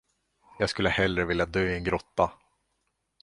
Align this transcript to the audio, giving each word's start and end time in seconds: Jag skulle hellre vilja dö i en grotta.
Jag 0.59 0.69
skulle 0.69 0.89
hellre 0.89 1.25
vilja 1.25 1.45
dö 1.45 1.69
i 1.69 1.75
en 1.77 1.83
grotta. 1.83 2.31